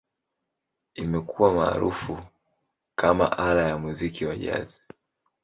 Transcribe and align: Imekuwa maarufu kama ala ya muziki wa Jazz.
Imekuwa 0.95 1.53
maarufu 1.53 2.23
kama 2.95 3.37
ala 3.37 3.61
ya 3.67 3.77
muziki 3.77 4.25
wa 4.25 4.35
Jazz. 4.35 4.79